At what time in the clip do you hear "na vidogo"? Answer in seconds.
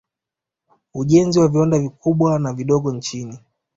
2.39-2.91